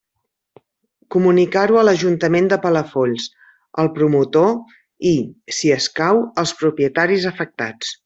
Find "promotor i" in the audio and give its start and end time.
4.01-5.15